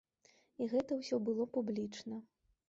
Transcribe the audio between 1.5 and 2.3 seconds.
публічна.